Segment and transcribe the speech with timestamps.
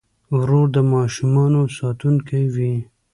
[0.37, 2.73] ورور د ماشومانو ساتونکی وي.